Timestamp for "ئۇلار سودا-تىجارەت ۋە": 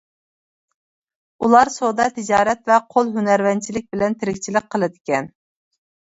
1.47-2.77